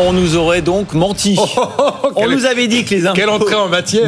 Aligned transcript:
On 0.00 0.12
nous 0.12 0.36
aurait 0.36 0.62
donc 0.62 0.92
menti. 0.94 1.36
on 2.14 2.20
quelle- 2.20 2.30
nous 2.30 2.46
avait 2.46 2.68
dit 2.68 2.84
que 2.84 2.94
les 2.94 3.06
impôts 3.06 3.20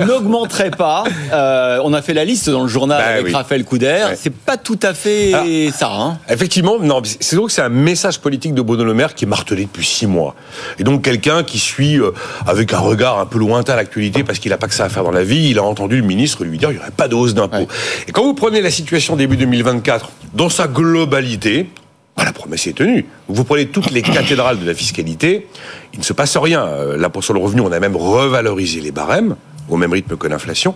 n'augmenteraient 0.06 0.71
pas. 0.71 1.04
Euh, 1.32 1.78
on 1.85 1.92
a 1.92 2.03
fait 2.03 2.12
la 2.14 2.24
liste 2.24 2.51
dans 2.51 2.62
le 2.62 2.69
journal 2.69 3.01
Bah 3.01 3.08
avec 3.12 3.26
oui. 3.26 3.32
Raphaël 3.32 3.64
Couder. 3.64 3.87
Ouais. 4.08 4.17
C'est 4.17 4.35
pas 4.35 4.56
tout 4.56 4.78
à 4.82 4.95
fait 4.95 5.32
Ah. 5.32 5.45
ça. 5.76 5.90
Hein. 5.92 6.18
Effectivement, 6.28 6.76
non, 6.81 7.00
c'est 7.04 7.37
donc 7.37 7.53
c'est 7.53 7.63
un 7.63 7.68
message 7.68 8.18
politique 8.18 8.53
de 8.53 8.63
Bruno 8.63 8.82
Le 8.85 8.95
Maire 8.95 9.14
qui 9.14 9.26
est 9.26 9.28
martelé 9.28 9.63
depuis 9.67 9.87
six 9.87 10.06
mois. 10.08 10.35
Et 10.81 10.85
donc 10.85 11.03
quelqu'un 11.03 11.45
qui 11.45 11.58
suit 11.60 11.99
euh, 12.00 12.10
avec 12.49 12.72
un 12.72 12.78
regard 12.81 13.21
un 13.21 13.27
peu 13.27 13.38
lointain 13.38 13.77
l'actualité 13.77 14.24
parce 14.24 14.41
qu'il 14.41 14.50
n'a 14.50 14.59
pas 14.59 14.67
que 14.67 14.74
ça 14.74 14.85
à 14.85 14.88
faire 14.88 15.04
dans 15.04 15.13
la 15.13 15.22
vie, 15.22 15.50
il 15.50 15.59
a 15.59 15.63
entendu 15.63 15.96
le 16.00 16.06
ministre 16.06 16.42
lui 16.45 16.59
dire 16.59 16.68
qu'il 16.70 16.78
n'y 16.78 16.82
aurait 16.82 16.91
pas 16.91 17.06
de 17.06 17.14
hausse 17.14 17.34
d'impôts. 17.34 17.56
Ouais. 17.59 17.66
Et 18.09 18.12
quand 18.12 18.24
vous 18.24 18.34
prenez 18.34 18.60
la 18.60 18.70
situation 18.72 19.14
début 19.14 19.36
2024 19.36 20.10
dans 20.34 20.48
sa 20.48 20.66
globalité, 20.66 21.70
bah, 22.16 22.24
la 22.24 22.32
promesse 22.32 22.66
est 22.66 22.73
tenue. 22.74 23.06
Vous 23.28 23.45
prenez 23.45 23.66
toutes 23.66 23.91
les 23.91 24.02
cathédrales 24.02 24.59
de 24.60 24.66
la 24.66 24.74
fiscalité, 24.74 25.46
il 25.92 26.01
ne 26.01 26.05
se 26.05 26.12
passe 26.12 26.37
rien. 26.37 26.66
Euh, 26.66 26.96
L'impôt 26.96 27.23
sur 27.23 27.34
le 27.34 27.41
revenu, 27.41 27.60
on 27.60 27.73
a 27.73 27.80
même 27.80 27.96
revalorisé 27.96 28.80
les 28.80 28.92
barèmes 28.92 29.37
au 29.73 29.77
même 29.77 29.92
rythme 29.92 30.16
que 30.16 30.27
l'inflation. 30.27 30.74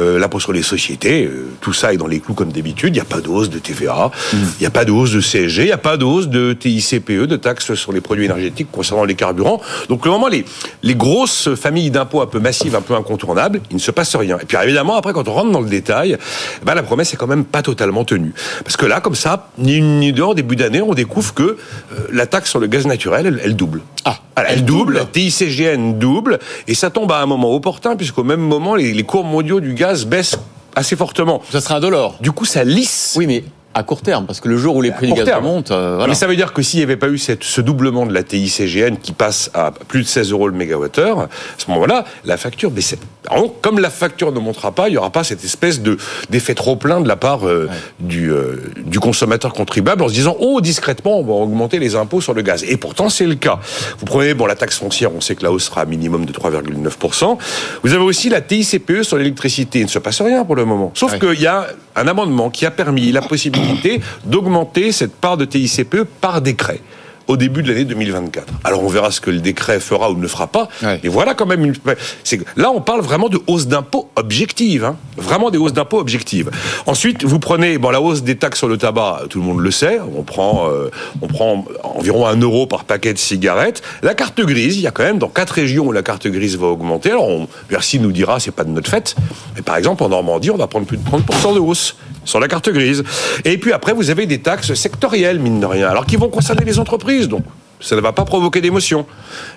Euh, 0.00 0.18
l'impôt 0.18 0.40
sur 0.40 0.52
les 0.52 0.62
sociétés, 0.62 1.24
euh, 1.24 1.48
tout 1.60 1.72
ça 1.72 1.92
est 1.92 1.96
dans 1.96 2.06
les 2.06 2.20
clous 2.20 2.34
comme 2.34 2.52
d'habitude. 2.52 2.94
Il 2.94 2.98
n'y 2.98 3.00
a 3.00 3.04
pas 3.04 3.20
de 3.20 3.28
hausse 3.28 3.50
de 3.50 3.58
TVA, 3.58 4.10
il 4.32 4.38
n'y 4.60 4.66
a 4.66 4.70
pas 4.70 4.84
de 4.84 4.92
hausse 4.92 5.12
de 5.12 5.20
CSG, 5.20 5.62
il 5.62 5.66
n'y 5.66 5.72
a 5.72 5.78
pas 5.78 5.96
de 5.96 6.04
hausse 6.04 6.28
de 6.28 6.52
TICPE, 6.52 7.26
de 7.26 7.36
taxes 7.36 7.74
sur 7.74 7.92
les 7.92 8.00
produits 8.00 8.24
énergétiques 8.24 8.68
concernant 8.70 9.04
les 9.04 9.14
carburants. 9.14 9.60
Donc, 9.88 10.04
le 10.04 10.10
moment, 10.10 10.28
les, 10.28 10.44
les 10.82 10.94
grosses 10.94 11.54
familles 11.54 11.90
d'impôts 11.90 12.20
un 12.20 12.26
peu 12.26 12.40
massives, 12.40 12.74
un 12.74 12.80
peu 12.80 12.94
incontournables, 12.94 13.60
il 13.70 13.76
ne 13.76 13.80
se 13.80 13.90
passe 13.90 14.14
rien. 14.16 14.38
Et 14.40 14.44
puis, 14.44 14.56
évidemment, 14.62 14.96
après, 14.96 15.12
quand 15.12 15.28
on 15.28 15.32
rentre 15.32 15.50
dans 15.50 15.60
le 15.60 15.68
détail, 15.68 16.16
eh 16.16 16.64
ben, 16.64 16.74
la 16.74 16.82
promesse 16.82 17.12
est 17.12 17.16
quand 17.16 17.26
même 17.26 17.44
pas 17.44 17.62
totalement 17.62 18.04
tenue. 18.04 18.32
Parce 18.64 18.76
que 18.76 18.86
là, 18.86 19.00
comme 19.00 19.14
ça, 19.14 19.48
ni 19.58 19.76
une 19.76 19.98
ni 19.98 20.12
deux, 20.12 20.22
en 20.22 20.34
début 20.34 20.56
d'année, 20.56 20.82
on 20.82 20.94
découvre 20.94 21.34
que 21.34 21.42
euh, 21.42 21.56
la 22.12 22.26
taxe 22.26 22.50
sur 22.50 22.60
le 22.60 22.66
gaz 22.66 22.86
naturel, 22.86 23.26
elle, 23.26 23.40
elle 23.42 23.56
double. 23.56 23.82
Ah, 24.04 24.18
elle 24.36 24.64
double, 24.64 24.94
la 24.94 25.04
TICGN 25.04 25.98
double, 25.98 26.38
et 26.66 26.74
ça 26.74 26.90
tombe 26.90 27.10
à 27.12 27.20
un 27.20 27.26
moment 27.26 27.54
opportun, 27.54 27.96
puisqu'au 27.96 28.24
même 28.24 28.33
moment, 28.42 28.74
les, 28.74 28.92
les 28.92 29.02
cours 29.02 29.24
mondiaux 29.24 29.60
du 29.60 29.74
gaz 29.74 30.06
baissent 30.06 30.38
assez 30.76 30.96
fortement. 30.96 31.42
Ça 31.50 31.60
serait 31.60 31.74
un 31.74 31.80
dollar. 31.80 32.14
Du 32.20 32.32
coup, 32.32 32.44
ça 32.44 32.64
lisse. 32.64 33.14
Oui, 33.16 33.26
mais 33.26 33.44
à 33.74 33.82
court 33.82 34.02
terme, 34.02 34.26
parce 34.26 34.40
que 34.40 34.48
le 34.48 34.56
jour 34.56 34.76
où 34.76 34.82
les 34.82 34.92
prix 34.92 35.08
du 35.08 35.14
gaz 35.14 35.24
terme. 35.24 35.44
remontent, 35.44 35.74
euh, 35.74 35.94
voilà. 35.96 36.08
Mais 36.08 36.14
ça 36.14 36.26
veut 36.26 36.36
dire 36.36 36.52
que 36.52 36.62
s'il 36.62 36.78
n'y 36.78 36.84
avait 36.84 36.96
pas 36.96 37.08
eu 37.08 37.18
cette, 37.18 37.42
ce 37.44 37.60
doublement 37.60 38.06
de 38.06 38.12
la 38.14 38.22
TICGN 38.22 38.96
qui 39.02 39.12
passe 39.12 39.50
à 39.54 39.72
plus 39.72 40.02
de 40.02 40.06
16 40.06 40.30
euros 40.32 40.48
le 40.48 40.54
mégawattheure, 40.54 41.20
à 41.20 41.28
ce 41.58 41.70
moment-là, 41.70 42.04
la 42.24 42.36
facture 42.36 42.70
baissait. 42.70 42.98
Alors, 43.28 43.54
comme 43.62 43.78
la 43.78 43.90
facture 43.90 44.32
ne 44.32 44.38
montera 44.38 44.72
pas, 44.72 44.88
il 44.88 44.92
n'y 44.92 44.96
aura 44.98 45.10
pas 45.10 45.24
cette 45.24 45.44
espèce 45.44 45.80
de 45.80 45.96
d'effet 46.30 46.54
trop 46.54 46.76
plein 46.76 47.00
de 47.00 47.08
la 47.08 47.16
part 47.16 47.46
euh, 47.48 47.68
du, 48.00 48.30
euh, 48.30 48.56
du 48.84 49.00
consommateur 49.00 49.52
contribuable 49.54 50.02
en 50.02 50.08
se 50.08 50.12
disant 50.14 50.36
oh 50.40 50.60
discrètement 50.60 51.18
on 51.18 51.24
va 51.24 51.32
augmenter 51.32 51.78
les 51.78 51.96
impôts 51.96 52.20
sur 52.20 52.34
le 52.34 52.42
gaz. 52.42 52.64
Et 52.68 52.76
pourtant 52.76 53.08
c'est 53.08 53.26
le 53.26 53.34
cas. 53.34 53.58
Vous 53.98 54.04
prenez 54.06 54.34
bon 54.34 54.46
la 54.46 54.54
taxe 54.56 54.78
foncière, 54.78 55.10
on 55.14 55.20
sait 55.20 55.34
que 55.34 55.42
la 55.42 55.50
hausse 55.50 55.64
sera 55.64 55.80
à 55.80 55.84
minimum 55.86 56.26
de 56.26 56.32
3,9%. 56.32 57.38
Vous 57.82 57.92
avez 57.94 58.02
aussi 58.04 58.28
la 58.28 58.40
TICPE 58.40 59.02
sur 59.02 59.16
l'électricité. 59.16 59.80
Il 59.80 59.84
ne 59.84 59.88
se 59.90 59.98
passe 59.98 60.20
rien 60.20 60.44
pour 60.44 60.56
le 60.56 60.64
moment. 60.64 60.92
Sauf 60.94 61.12
Ouais. 61.12 61.18
qu'il 61.18 61.40
y 61.40 61.46
a 61.46 61.68
un 61.96 62.08
amendement 62.08 62.50
qui 62.50 62.66
a 62.66 62.70
permis 62.70 63.12
la 63.12 63.22
possibilité 63.22 64.00
d'augmenter 64.24 64.92
cette 64.92 65.14
part 65.16 65.36
de 65.36 65.44
TICPE 65.44 66.04
par 66.20 66.40
décret 66.40 66.80
au 67.28 67.36
début 67.36 67.62
de 67.62 67.68
l'année 67.68 67.84
2024. 67.84 68.52
Alors 68.64 68.82
on 68.82 68.88
verra 68.88 69.10
ce 69.10 69.20
que 69.20 69.30
le 69.30 69.40
décret 69.40 69.80
fera 69.80 70.10
ou 70.10 70.16
ne 70.16 70.26
fera 70.26 70.46
pas. 70.46 70.68
Ouais. 70.82 71.00
Mais 71.02 71.08
voilà 71.08 71.34
quand 71.34 71.46
même 71.46 71.64
une. 71.64 71.74
Là, 72.56 72.70
on 72.70 72.80
parle 72.80 73.00
vraiment 73.00 73.28
de 73.28 73.38
hausse 73.46 73.66
d'impôts 73.66 74.10
objectives. 74.16 74.84
Hein. 74.84 74.96
Vraiment 75.16 75.50
des 75.50 75.58
hausses 75.58 75.72
d'impôts 75.72 75.98
objectives. 75.98 76.50
Ensuite, 76.86 77.24
vous 77.24 77.38
prenez 77.38 77.78
bon, 77.78 77.90
la 77.90 78.00
hausse 78.00 78.22
des 78.22 78.36
taxes 78.36 78.58
sur 78.58 78.68
le 78.68 78.76
tabac, 78.76 79.22
tout 79.30 79.38
le 79.38 79.44
monde 79.44 79.60
le 79.60 79.70
sait. 79.70 80.00
On 80.16 80.22
prend, 80.22 80.68
euh, 80.68 80.90
on 81.22 81.26
prend 81.26 81.64
environ 81.82 82.26
un 82.26 82.36
euro 82.36 82.66
par 82.66 82.84
paquet 82.84 83.12
de 83.12 83.18
cigarettes. 83.18 83.82
La 84.02 84.14
carte 84.14 84.40
grise, 84.40 84.76
il 84.76 84.82
y 84.82 84.86
a 84.86 84.90
quand 84.90 85.04
même 85.04 85.18
dans 85.18 85.28
quatre 85.28 85.52
régions 85.52 85.86
où 85.86 85.92
la 85.92 86.02
carte 86.02 86.26
grise 86.26 86.58
va 86.58 86.66
augmenter. 86.66 87.10
Alors, 87.10 87.28
on, 87.28 87.48
Bercy 87.68 87.98
nous 87.98 88.12
dira, 88.12 88.40
c'est 88.40 88.50
pas 88.50 88.64
de 88.64 88.70
notre 88.70 88.90
fête. 88.90 89.14
Mais 89.56 89.62
par 89.62 89.76
exemple, 89.76 90.02
en 90.02 90.08
Normandie, 90.08 90.50
on 90.50 90.56
va 90.56 90.66
prendre 90.66 90.86
plus 90.86 90.96
de 90.96 91.04
30% 91.04 91.54
de 91.54 91.60
hausse 91.60 91.96
sur 92.24 92.40
la 92.40 92.48
carte 92.48 92.70
grise. 92.70 93.02
Et 93.44 93.58
puis 93.58 93.72
après, 93.72 93.92
vous 93.92 94.10
avez 94.10 94.26
des 94.26 94.38
taxes 94.38 94.74
sectorielles, 94.74 95.38
mine 95.38 95.60
de 95.60 95.66
rien, 95.66 95.88
alors 95.88 96.06
qui 96.06 96.16
vont 96.16 96.28
concerner 96.28 96.64
les 96.64 96.78
entreprises. 96.78 97.28
Donc, 97.28 97.44
ça 97.84 97.96
ne 97.96 98.00
va 98.00 98.12
pas 98.12 98.24
provoquer 98.24 98.60
d'émotion. 98.60 99.06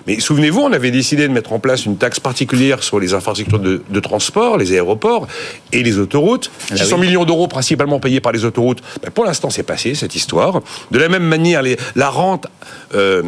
Mais 0.06 0.20
souvenez-vous, 0.20 0.60
on 0.60 0.72
avait 0.72 0.90
décidé 0.90 1.26
de 1.26 1.32
mettre 1.32 1.52
en 1.52 1.58
place 1.58 1.86
une 1.86 1.96
taxe 1.96 2.20
particulière 2.20 2.82
sur 2.82 3.00
les 3.00 3.14
infrastructures 3.14 3.58
de, 3.58 3.82
de 3.88 4.00
transport, 4.00 4.58
les 4.58 4.72
aéroports 4.72 5.26
et 5.72 5.82
les 5.82 5.98
autoroutes. 5.98 6.50
600 6.74 6.96
oui. 6.98 7.06
millions 7.06 7.24
d'euros 7.24 7.48
principalement 7.48 8.00
payés 8.00 8.20
par 8.20 8.32
les 8.32 8.44
autoroutes. 8.44 8.80
Ben, 9.02 9.10
pour 9.10 9.24
l'instant, 9.24 9.50
c'est 9.50 9.62
passé, 9.62 9.94
cette 9.94 10.14
histoire. 10.14 10.60
De 10.90 10.98
la 10.98 11.08
même 11.08 11.22
manière, 11.24 11.62
les- 11.62 11.78
la 11.96 12.10
rente, 12.10 12.46
euh, 12.94 13.22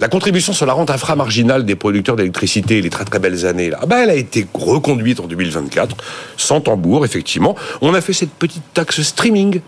la 0.00 0.08
contribution 0.08 0.52
sur 0.52 0.66
la 0.66 0.72
rente 0.72 0.90
inframarginale 0.90 1.64
des 1.64 1.74
producteurs 1.74 2.16
d'électricité, 2.16 2.80
les 2.80 2.90
très 2.90 3.04
très 3.04 3.18
belles 3.18 3.46
années, 3.46 3.70
là, 3.70 3.80
ben, 3.86 3.98
elle 4.04 4.10
a 4.10 4.14
été 4.14 4.46
reconduite 4.54 5.18
en 5.20 5.26
2024, 5.26 5.96
sans 6.36 6.60
tambour, 6.60 7.04
effectivement. 7.04 7.56
On 7.80 7.92
a 7.94 8.00
fait 8.00 8.12
cette 8.12 8.30
petite 8.30 8.62
taxe 8.72 9.02
streaming 9.02 9.60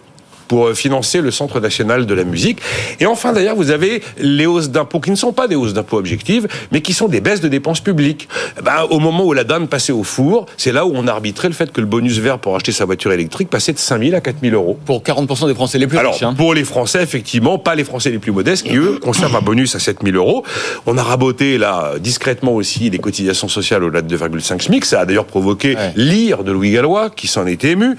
pour 0.48 0.66
euh, 0.68 0.74
financer 0.74 1.20
le 1.20 1.30
Centre 1.30 1.60
national 1.60 2.06
de 2.06 2.14
la 2.14 2.24
musique. 2.24 2.58
Et 3.00 3.06
enfin, 3.06 3.32
d'ailleurs, 3.32 3.56
vous 3.56 3.70
avez 3.70 4.02
les 4.18 4.46
hausses 4.46 4.70
d'impôts 4.70 5.00
qui 5.00 5.10
ne 5.10 5.16
sont 5.16 5.32
pas 5.32 5.48
des 5.48 5.56
hausses 5.56 5.72
d'impôts 5.74 5.98
objectives, 5.98 6.46
mais 6.72 6.80
qui 6.80 6.92
sont 6.92 7.08
des 7.08 7.20
baisses 7.20 7.40
de 7.40 7.48
dépenses 7.48 7.80
publiques. 7.80 8.28
Eh 8.58 8.62
Ben, 8.62 8.86
au 8.90 8.98
moment 8.98 9.24
où 9.24 9.32
la 9.32 9.44
dame 9.44 9.68
passait 9.68 9.92
au 9.92 10.02
four, 10.04 10.46
c'est 10.56 10.72
là 10.72 10.86
où 10.86 10.92
on 10.94 11.06
arbitrait 11.06 11.48
le 11.48 11.54
fait 11.54 11.72
que 11.72 11.80
le 11.80 11.86
bonus 11.86 12.18
vert 12.18 12.38
pour 12.38 12.54
acheter 12.56 12.72
sa 12.72 12.84
voiture 12.84 13.12
électrique 13.12 13.50
passait 13.50 13.72
de 13.72 13.78
5 13.78 14.02
000 14.02 14.16
à 14.16 14.20
4 14.20 14.36
000 14.42 14.54
euros. 14.54 14.78
Pour 14.84 15.02
40% 15.02 15.46
des 15.48 15.54
Français 15.54 15.78
les 15.78 15.86
plus 15.86 15.98
Alors, 15.98 16.12
riches. 16.14 16.22
hein. 16.22 16.34
pour 16.36 16.54
les 16.54 16.64
Français, 16.64 17.02
effectivement, 17.02 17.58
pas 17.58 17.74
les 17.74 17.84
Français 17.84 18.10
les 18.10 18.18
plus 18.18 18.32
modestes, 18.32 18.66
qui, 18.66 18.76
eux, 18.76 18.98
conservent 19.02 19.36
un 19.36 19.40
bonus 19.42 19.74
à 19.74 19.78
7 19.78 19.98
000 20.04 20.16
euros. 20.16 20.44
On 20.86 20.96
a 20.98 21.02
raboté, 21.02 21.58
là, 21.58 21.94
discrètement 22.00 22.52
aussi, 22.54 22.90
les 22.90 22.98
cotisations 22.98 23.48
sociales 23.48 23.82
au-delà 23.84 24.02
de 24.02 24.16
2,5 24.16 24.60
SMIC. 24.62 24.84
Ça 24.84 25.00
a 25.00 25.04
d'ailleurs 25.06 25.24
provoqué 25.26 25.74
Ouais. 25.76 25.92
l'ire 25.96 26.44
de 26.44 26.52
Louis 26.52 26.70
Gallois, 26.70 27.10
qui 27.10 27.26
s'en 27.26 27.46
était 27.46 27.70
ému. 27.70 27.96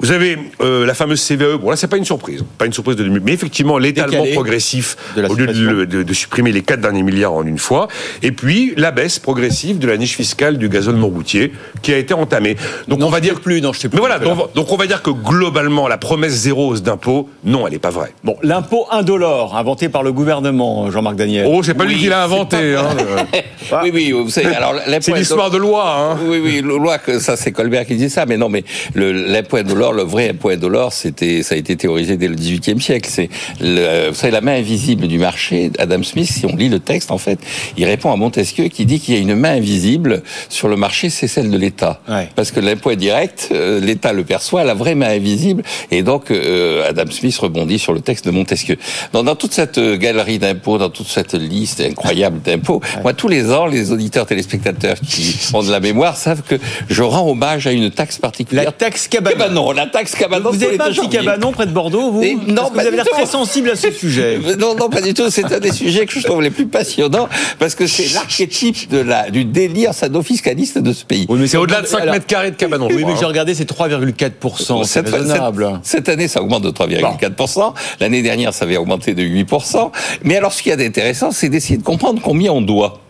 Vous 0.00 0.10
avez 0.10 0.36
euh, 0.60 0.84
la 0.84 0.92
fameuse 0.92 1.24
CVE. 1.26 1.56
Bon, 1.60 1.70
là, 1.70 1.76
c'est 1.76 1.86
pas 1.86 1.96
une 1.96 2.04
surprise. 2.04 2.44
Pas 2.58 2.66
une 2.66 2.72
surprise 2.72 2.96
de 2.96 3.04
mais 3.04 3.32
effectivement, 3.32 3.78
l'étalement 3.78 4.24
progressif, 4.34 4.96
de 5.16 5.22
la 5.22 5.30
au 5.30 5.34
lieu 5.34 5.46
de, 5.46 5.52
suppression. 5.52 5.72
le- 5.78 5.86
de- 5.86 6.02
de 6.02 6.12
supprimer 6.12 6.52
les 6.52 6.62
4 6.62 6.80
derniers 6.80 7.02
milliards 7.04 7.32
en 7.32 7.46
une 7.46 7.58
fois. 7.58 7.86
Et 8.22 8.32
puis, 8.32 8.74
la 8.76 8.90
baisse 8.90 9.18
progressive 9.20 9.78
de 9.78 9.86
la 9.86 9.96
niche 9.96 10.16
fiscale 10.16 10.58
du 10.58 10.68
gazole 10.68 10.96
non 10.96 11.08
routier, 11.08 11.52
qui 11.80 11.92
a 11.94 11.96
été 11.98 12.12
entamée. 12.12 12.56
Donc, 12.88 12.98
Non, 12.98 13.06
on 13.06 13.10
va 13.10 13.18
je 13.18 13.22
dire 13.22 13.40
plus, 13.40 13.60
non, 13.60 13.72
je 13.72 13.78
sais 13.80 13.88
plus. 13.88 13.96
mais 13.96 14.00
voilà, 14.00 14.18
donc, 14.18 14.52
donc 14.54 14.72
on 14.72 14.76
va 14.76 14.86
dire 14.86 15.00
que 15.00 15.10
globalement, 15.10 15.86
la 15.88 15.96
promesse 15.96 16.32
zéro 16.32 16.68
hausse 16.70 16.82
d'impôts, 16.82 17.28
non, 17.44 17.66
elle 17.66 17.72
n'est 17.74 17.78
pas 17.78 17.90
vraie. 17.90 18.12
Bon, 18.24 18.36
l'impôt 18.42 18.86
indolore, 18.90 19.56
inventé 19.56 19.88
par 19.88 20.02
le 20.02 20.12
gouvernement, 20.12 20.90
Jean-Marc 20.90 21.14
Daniel. 21.16 21.46
Oh, 21.48 21.62
c'est 21.62 21.74
pas 21.74 21.84
lui 21.84 21.96
qui 21.96 22.08
l'a 22.08 22.24
inventé. 22.24 22.74
hein. 22.74 22.88
Oui, 23.82 23.90
oui, 23.94 24.12
vous 24.12 24.28
savez, 24.28 24.54
alors 24.54 24.74
l'impôt 24.74 25.00
C'est 25.00 25.14
l'histoire 25.14 25.50
de 25.50 25.56
loi. 25.56 25.96
Hein. 26.12 26.18
Oui, 26.26 26.38
oui, 26.44 26.56
la 26.56 26.68
loi 26.76 26.98
que 26.98 27.18
ça 27.18 27.34
c'est 27.36 27.50
Colbert 27.50 27.86
qui 27.86 27.96
dit 27.96 28.10
ça, 28.10 28.26
mais 28.26 28.36
non, 28.36 28.50
mais 28.50 28.62
l'impôt 28.94 29.56
indolore, 29.56 29.93
le 29.94 30.02
vrai 30.02 30.30
impôt 30.30 30.50
indolore, 30.50 30.92
c'était, 30.92 31.42
ça 31.42 31.54
a 31.54 31.58
été 31.58 31.76
théorisé 31.76 32.16
dès 32.16 32.28
le 32.28 32.34
XVIIIe 32.34 32.80
siècle. 32.80 33.08
C'est, 33.12 33.28
le, 33.60 34.08
vous 34.08 34.14
savez, 34.14 34.32
la 34.32 34.40
main 34.40 34.56
invisible 34.56 35.06
du 35.08 35.18
marché. 35.18 35.70
Adam 35.78 36.02
Smith, 36.02 36.30
si 36.30 36.46
on 36.46 36.54
lit 36.56 36.68
le 36.68 36.80
texte, 36.80 37.10
en 37.10 37.18
fait, 37.18 37.38
il 37.76 37.84
répond 37.84 38.12
à 38.12 38.16
Montesquieu 38.16 38.68
qui 38.68 38.86
dit 38.86 39.00
qu'il 39.00 39.14
y 39.14 39.16
a 39.16 39.20
une 39.20 39.34
main 39.34 39.56
invisible 39.56 40.22
sur 40.48 40.68
le 40.68 40.76
marché, 40.76 41.10
c'est 41.10 41.28
celle 41.28 41.50
de 41.50 41.56
l'État, 41.58 42.00
Ouais. 42.08 42.28
parce 42.34 42.50
que 42.50 42.60
l'impôt 42.60 42.90
est 42.90 42.96
direct, 42.96 43.48
euh, 43.52 43.80
l'État 43.80 44.12
le 44.12 44.24
perçoit, 44.24 44.64
la 44.64 44.74
vraie 44.74 44.94
main 44.94 45.10
invisible, 45.10 45.62
et 45.90 46.02
donc 46.02 46.30
euh, 46.30 46.88
Adam 46.88 47.10
Smith 47.10 47.36
rebondit 47.38 47.78
sur 47.78 47.92
le 47.92 48.00
texte 48.00 48.24
de 48.26 48.30
Montesquieu. 48.30 48.76
Donc, 49.12 49.24
dans 49.26 49.36
toute 49.36 49.52
cette 49.52 49.78
euh, 49.78 49.96
galerie 49.96 50.38
d'impôts, 50.38 50.78
dans 50.78 50.90
toute 50.90 51.08
cette 51.08 51.34
liste 51.34 51.80
incroyable 51.80 52.40
d'impôts, 52.44 52.80
moi 53.02 53.12
tous 53.14 53.28
les 53.28 53.52
ans, 53.52 53.66
les 53.66 53.92
auditeurs 53.92 54.26
téléspectateurs 54.26 54.96
qui 55.00 55.36
ont 55.52 55.62
de 55.62 55.70
la 55.70 55.80
mémoire 55.80 56.16
savent 56.16 56.42
que 56.42 56.56
je 56.88 57.02
rends 57.02 57.28
hommage 57.30 57.66
à 57.66 57.72
une 57.72 57.90
taxe 57.90 58.18
particulière. 58.18 58.64
La 58.64 58.72
taxe 58.72 59.08
cabanon. 59.08 59.34
Cabanon, 59.38 59.72
la 59.74 59.86
taxe 59.86 60.14
cabanon. 60.14 60.50
Vous 60.50 60.56
n'avez 60.58 60.76
pas 60.76 60.90
janvier. 60.90 61.18
cabanon 61.20 61.52
près 61.52 61.66
de 61.66 61.72
Bordeaux, 61.72 62.10
vous 62.10 62.22
Et 62.22 62.34
non, 62.34 62.54
Parce 62.54 62.70
que 62.70 62.74
vous 62.74 62.86
avez 62.86 62.96
l'air 62.96 63.04
très 63.06 63.26
sensible 63.26 63.70
à 63.70 63.76
ce 63.76 63.90
sujet. 63.90 64.38
Non, 64.58 64.74
non, 64.74 64.88
pas 64.88 65.00
du 65.00 65.14
tout. 65.14 65.28
C'est 65.30 65.52
un 65.52 65.58
des 65.60 65.72
sujets 65.72 66.06
que 66.06 66.12
je 66.18 66.24
trouve 66.24 66.40
les 66.42 66.50
plus 66.50 66.66
passionnants 66.66 67.28
parce 67.58 67.74
que 67.74 67.86
c'est 67.86 68.12
l'archétype 68.14 68.88
de 68.88 68.98
la, 68.98 69.30
du 69.30 69.44
délire 69.44 69.92
sado-fiscaliste 69.94 70.78
de 70.78 70.92
ce 70.92 71.04
pays. 71.04 71.26
Oui, 71.28 71.38
mais 71.40 71.46
C'est 71.46 71.56
au-delà 71.56 71.82
de 71.82 71.86
5 71.86 72.00
alors- 72.02 72.14
mètres 72.14 72.26
carrés 72.26 72.50
de 72.50 72.56
cabanon. 72.56 72.88
Oui, 72.90 73.04
mais 73.06 73.14
j'ai 73.18 73.24
regardé, 73.26 73.54
c'est 73.54 73.64
3,4%. 73.68 74.84
C'est 74.84 74.88
Cette, 75.04 75.08
raisonnable. 75.08 75.80
cette- 75.82 76.04
cette 76.04 76.08
année, 76.08 76.28
ça 76.28 76.42
augmente 76.42 76.62
de 76.62 76.70
3,4%. 76.70 77.74
L'année 78.00 78.22
dernière, 78.22 78.52
ça 78.54 78.64
avait 78.64 78.76
augmenté 78.76 79.14
de 79.14 79.22
8%. 79.22 79.90
Mais 80.22 80.36
alors, 80.36 80.52
ce 80.52 80.62
qu'il 80.62 80.70
y 80.70 80.72
a 80.72 80.76
d'intéressant, 80.76 81.30
c'est 81.30 81.48
d'essayer 81.48 81.76
de 81.78 81.82
comprendre 81.82 82.20
combien 82.22 82.52
on 82.52 82.60
doit. 82.60 83.00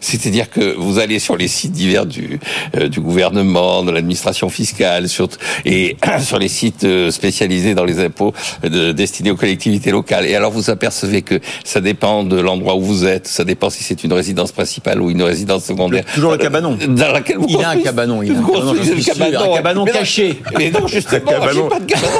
C'est-à-dire 0.00 0.50
que 0.50 0.74
vous 0.76 0.98
allez 0.98 1.18
sur 1.18 1.36
les 1.36 1.48
sites 1.48 1.72
divers 1.72 2.06
du, 2.06 2.38
euh, 2.76 2.88
du 2.88 3.00
gouvernement, 3.00 3.82
de 3.82 3.90
l'administration 3.90 4.48
fiscale, 4.48 5.08
sur, 5.08 5.28
et 5.64 5.96
sur 6.20 6.38
les 6.38 6.48
sites 6.48 6.84
euh, 6.84 7.10
spécialisés 7.10 7.74
dans 7.74 7.84
les 7.84 8.00
impôts 8.00 8.32
euh, 8.64 8.92
destinés 8.92 9.30
aux 9.30 9.36
collectivités 9.36 9.90
locales. 9.90 10.26
Et 10.26 10.34
alors 10.34 10.50
vous 10.50 10.70
apercevez 10.70 11.22
que 11.22 11.40
ça 11.64 11.80
dépend 11.80 12.24
de 12.24 12.38
l'endroit 12.38 12.76
où 12.76 12.82
vous 12.82 13.04
êtes, 13.04 13.26
ça 13.26 13.44
dépend 13.44 13.70
si 13.70 13.82
c'est 13.82 14.04
une 14.04 14.12
résidence 14.12 14.52
principale 14.52 15.00
ou 15.00 15.10
une 15.10 15.22
résidence 15.22 15.64
secondaire. 15.64 16.04
Toujours 16.14 16.32
le 16.32 16.38
cabanon. 16.38 16.78
Dans 16.88 17.12
laquelle 17.12 17.38
vous 17.38 17.46
Il 17.48 17.62
a 17.62 17.70
un 17.70 17.80
cabanon, 17.80 18.22
il 18.22 18.32
a 18.32 18.38
un 18.38 18.42
cabanon, 18.42 18.74
suis 18.84 19.02
sûr, 19.02 19.14
cabanon. 19.14 19.52
un 19.52 19.56
cabanon 19.56 19.84
Mais 19.84 19.92
caché. 19.92 20.40
Mais 20.58 20.70
non, 20.70 20.86
justement, 20.86 21.32
j'ai 21.52 21.62
pas 21.62 21.80
de 21.80 21.84
cabanon. 21.84 22.18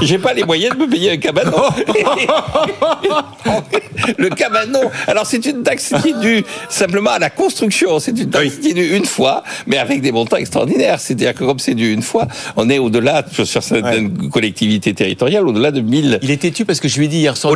J'ai 0.00 0.18
pas 0.18 0.32
les 0.32 0.44
moyens 0.44 0.76
de 0.76 0.80
me 0.80 0.88
payer 0.88 1.12
un 1.12 1.16
cabanon. 1.16 1.56
le 4.18 4.28
cabanon. 4.30 4.90
Alors 5.06 5.26
c'est 5.26 5.44
une 5.46 5.62
taxe 5.62 5.92
qui 6.02 6.10
est 6.10 6.20
due 6.20 6.44
simplement 6.88 7.10
à 7.10 7.18
la 7.18 7.28
construction. 7.30 7.98
C'est 8.00 8.12
une 8.18 8.30
taxe 8.30 8.54
Oui. 8.64 8.72
est 8.76 8.96
une 8.96 9.04
fois, 9.04 9.42
mais 9.66 9.76
avec 9.78 10.00
des 10.00 10.10
montants 10.10 10.36
extraordinaires. 10.38 10.98
C'est-à-dire 10.98 11.34
que 11.34 11.44
comme 11.44 11.58
c'est 11.58 11.74
dû 11.74 11.92
une 11.92 12.00
fois, 12.02 12.26
on 12.56 12.70
est 12.70 12.78
au-delà 12.78 13.24
sur 13.30 13.46
certaines 13.46 14.30
collectivités 14.30 14.94
territoriales, 14.94 15.46
au-delà 15.46 15.70
de 15.70 15.80
1000. 15.82 16.18
Il 16.22 16.30
était 16.30 16.50
tu 16.50 16.64
parce 16.64 16.80
que 16.80 16.88
je 16.88 16.98
lui 16.98 17.04
ai 17.04 17.08
dit 17.08 17.18
hier 17.18 17.36
soir, 17.36 17.54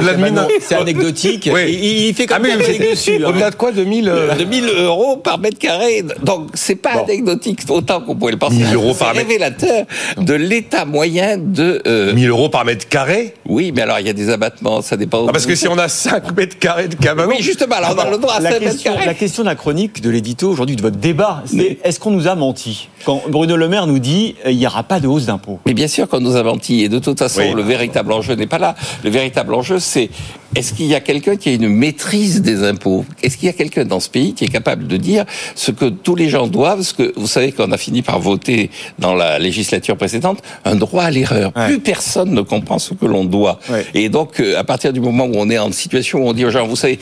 c'est 0.60 0.74
anecdotique. 0.74 1.48
Oui. 1.52 1.60
Et 1.60 2.08
il 2.08 2.14
fait 2.14 2.26
comme 2.26 2.38
Ah, 2.44 2.56
mais 2.56 2.64
ça 2.64 2.72
dessus. 2.90 3.22
hein. 3.24 3.28
Au-delà 3.28 3.50
de 3.50 3.56
quoi 3.56 3.72
2000 3.72 4.08
euh, 4.08 4.34
de 4.34 4.44
1000 4.44 4.64
euros 4.78 5.16
par 5.16 5.38
mètre 5.38 5.58
carré. 5.58 6.02
Donc, 6.22 6.48
c'est 6.54 6.76
pas 6.76 6.92
Bon. 6.94 7.04
anecdotique 7.04 7.60
autant 7.68 8.00
qu'on 8.00 8.14
pourrait 8.16 8.32
le 8.32 8.38
penser. 8.38 8.56
1000 8.56 8.74
euros 8.74 8.92
C'est 8.92 8.98
par 9.04 9.14
mètre. 9.14 9.26
révélateur 9.28 9.84
de 10.18 10.34
l'état 10.34 10.84
moyen 10.84 11.36
de. 11.38 11.82
euh, 11.86 12.12
1000 12.14 12.28
euros 12.28 12.48
par 12.48 12.64
mètre 12.64 12.88
carré? 12.88 13.34
Oui, 13.46 13.72
mais 13.74 13.82
alors 13.82 13.98
il 14.00 14.06
y 14.06 14.10
a 14.10 14.12
des 14.12 14.30
abattements, 14.30 14.82
ça 14.82 14.96
dépend. 14.96 15.26
Ah, 15.28 15.32
Parce 15.32 15.46
que 15.46 15.54
si 15.54 15.68
on 15.68 15.78
a 15.78 15.88
5 15.88 16.36
mètres 16.36 16.58
carrés 16.58 16.88
de 16.88 16.94
cabanon. 16.94 17.28
Oui, 17.30 17.36
justement, 17.42 17.76
alors 17.76 17.94
on 17.96 18.00
a 18.00 18.10
le 18.10 18.18
droit 18.18 18.34
à 18.34 18.40
La 18.40 18.52
5 18.52 18.60
mètres 18.60 18.82
carrés. 18.82 19.04
La 19.22 19.26
question 19.28 19.44
de 19.44 19.48
la 19.48 19.54
chronique 19.54 20.02
de 20.02 20.10
l'édito 20.10 20.50
aujourd'hui, 20.50 20.74
de 20.74 20.82
votre 20.82 20.96
débat, 20.96 21.44
c'est 21.46 21.78
est-ce 21.84 22.00
qu'on 22.00 22.10
nous 22.10 22.26
a 22.26 22.34
menti 22.34 22.88
Quand 23.04 23.22
Bruno 23.28 23.56
Le 23.56 23.68
Maire 23.68 23.86
nous 23.86 24.00
dit 24.00 24.34
euh, 24.44 24.50
il 24.50 24.58
n'y 24.58 24.66
aura 24.66 24.82
pas 24.82 24.98
de 24.98 25.06
hausse 25.06 25.26
d'impôts. 25.26 25.60
Mais 25.64 25.74
bien 25.74 25.86
sûr 25.86 26.08
qu'on 26.08 26.18
nous 26.20 26.34
a 26.34 26.42
menti. 26.42 26.82
Et 26.82 26.88
de 26.88 26.98
toute 26.98 27.20
façon, 27.20 27.40
Oui. 27.40 27.52
le 27.54 27.62
véritable 27.62 28.10
enjeu 28.12 28.34
n'est 28.34 28.48
pas 28.48 28.58
là. 28.58 28.74
Le 29.04 29.10
véritable 29.10 29.54
enjeu, 29.54 29.78
c'est 29.78 30.10
est-ce 30.56 30.74
qu'il 30.74 30.86
y 30.86 30.94
a 30.96 31.00
quelqu'un 31.00 31.36
qui 31.36 31.50
a 31.50 31.52
une 31.52 31.68
maîtrise 31.68 32.42
des 32.42 32.64
impôts? 32.64 33.04
Est-ce 33.22 33.36
qu'il 33.36 33.46
y 33.46 33.48
a 33.48 33.52
quelqu'un 33.52 33.84
dans 33.84 34.00
ce 34.00 34.08
pays 34.10 34.34
qui 34.34 34.44
est 34.44 34.48
capable 34.48 34.88
de 34.88 34.96
dire 34.96 35.24
ce 35.54 35.70
que 35.70 35.84
tous 35.84 36.16
les 36.16 36.28
gens 36.28 36.48
doivent 36.48 36.82
Ce 36.82 36.92
que 36.92 37.12
vous 37.16 37.28
savez 37.28 37.52
qu'on 37.52 37.70
a 37.70 37.78
fini 37.78 38.02
par 38.02 38.18
voter 38.18 38.70
dans 38.98 39.14
la 39.14 39.38
législature 39.38 39.96
précédente 39.96 40.42
un 40.64 40.74
droit 40.74 41.04
à 41.04 41.10
l'erreur. 41.12 41.52
Ouais. 41.54 41.66
Plus 41.68 41.78
personne 41.78 42.32
ne 42.32 42.42
comprend 42.42 42.80
ce 42.80 42.92
que 42.92 43.06
l'on 43.06 43.24
doit. 43.24 43.60
Ouais. 43.70 43.86
Et 43.94 44.08
donc, 44.08 44.40
euh, 44.40 44.58
à 44.58 44.64
partir 44.64 44.92
du 44.92 45.00
moment 45.00 45.26
où 45.26 45.34
on 45.36 45.48
est 45.48 45.58
en 45.58 45.70
situation 45.70 46.24
où 46.24 46.28
on 46.28 46.32
dit 46.32 46.44
aux 46.44 46.50
gens, 46.50 46.66
vous 46.66 46.74
savez. 46.74 46.98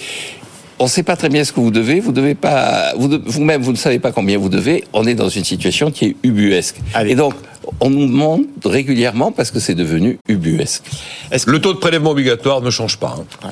On 0.81 0.85
ne 0.85 0.89
sait 0.89 1.03
pas 1.03 1.15
très 1.15 1.29
bien 1.29 1.45
ce 1.45 1.53
que 1.53 1.61
vous 1.61 1.71
devez, 1.71 2.01
vous 2.01 2.11
devez 2.11 2.35
pas, 2.35 2.95
vous 2.97 3.07
de- 3.09 3.21
vous-même 3.25 3.61
vous 3.61 3.73
ne 3.73 3.77
savez 3.77 3.99
pas 3.99 4.13
combien 4.13 4.39
vous 4.39 4.49
devez. 4.49 4.83
On 4.95 5.07
est 5.07 5.15
dans 5.15 5.29
une 5.29 5.45
situation 5.45 5.91
qui 5.91 6.07
est 6.07 6.17
ubuesque. 6.23 6.77
Allez. 6.95 7.11
Et 7.13 7.15
donc, 7.15 7.35
on 7.81 7.91
nous 7.91 8.07
demande 8.07 8.45
régulièrement 8.65 9.31
parce 9.31 9.51
que 9.51 9.61
c'est 9.61 9.75
devenu 9.75 10.19
ubuesque. 10.27 10.83
Le 11.47 11.61
taux 11.61 11.75
de 11.75 11.79
prélèvement 11.79 12.11
obligatoire 12.13 12.63
ne 12.63 12.71
change 12.71 12.97
pas. 12.97 13.15
hein. 13.45 13.51